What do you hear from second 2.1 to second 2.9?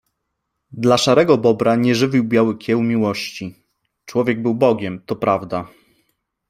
Biały kieł